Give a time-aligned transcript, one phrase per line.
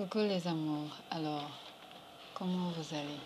[0.00, 1.50] Coucou les amours, alors
[2.32, 3.20] comment vous allez?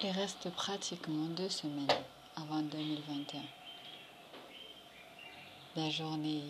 [0.00, 1.88] Il reste pratiquement deux semaines
[2.36, 3.40] avant 2021.
[5.74, 6.44] La journée,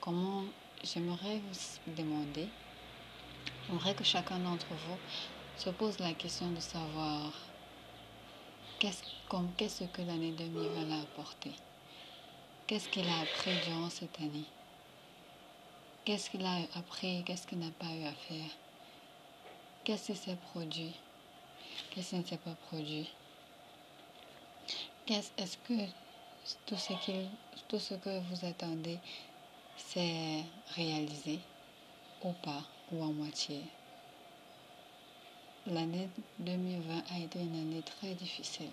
[0.00, 0.42] comment
[0.82, 2.48] j'aimerais vous demander,
[3.68, 4.98] j'aimerais que chacun d'entre vous
[5.56, 7.32] se pose la question de savoir
[8.80, 11.52] qu'est-ce que l'année 2020 a apporté?
[12.66, 14.46] Qu'est-ce qu'il a appris durant cette année?
[16.10, 17.22] Qu'est-ce qu'il a appris?
[17.24, 18.50] Qu'est-ce qu'il n'a pas eu à faire?
[19.84, 20.92] Qu'est-ce qui s'est produit?
[21.90, 23.08] Qu'est-ce qui ne s'est pas produit?
[25.06, 25.86] Est-ce que
[26.66, 26.94] tout ce,
[27.68, 28.98] tout ce que vous attendez
[29.76, 30.42] s'est
[30.74, 31.38] réalisé
[32.24, 33.60] ou pas, ou en moitié?
[35.68, 36.08] L'année
[36.40, 38.72] 2020 a été une année très difficile.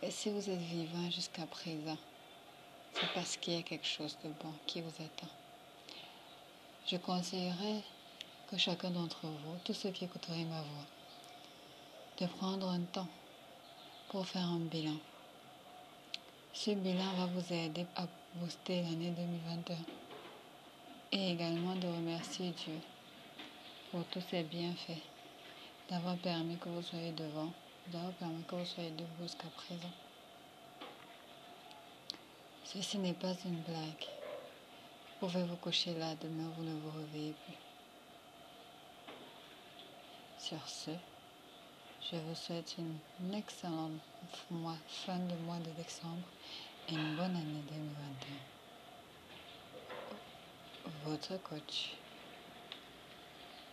[0.00, 1.98] Et si vous êtes vivant jusqu'à présent,
[2.92, 5.43] c'est parce qu'il y a quelque chose de bon qui vous attend.
[6.86, 7.82] Je conseillerais
[8.50, 10.86] que chacun d'entre vous, tous ceux qui écouteraient ma voix,
[12.18, 13.08] de prendre un temps
[14.10, 14.96] pour faire un bilan.
[16.52, 19.76] Ce bilan va vous aider à booster l'année 2021
[21.12, 22.78] et également de remercier Dieu
[23.90, 25.02] pour tous ses bienfaits,
[25.88, 27.50] d'avoir permis que vous soyez devant,
[27.86, 29.94] d'avoir permis que vous soyez debout jusqu'à présent.
[32.64, 34.23] Ceci n'est pas une blague.
[35.24, 37.54] Pouvez vous coucher là, demain vous ne vous réveillez plus.
[40.38, 40.90] Sur ce,
[42.10, 42.98] je vous souhaite une
[43.32, 44.02] excellente
[44.86, 46.28] fin de mois de décembre
[46.90, 48.34] et une bonne année 2021.
[51.06, 52.03] Votre coach.